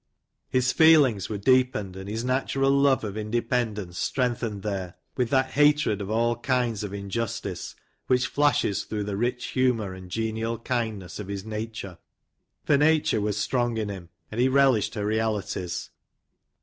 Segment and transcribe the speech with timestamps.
[0.49, 5.51] His feelings were deepened, and his natural love of independ ence strengthened there, with that
[5.51, 7.75] hatred of all kinds of injustice,
[8.07, 11.99] which flashes through the rich humour and genial kindness of his nature,—
[12.65, 15.91] for nature was strong in him, and he relished her realities.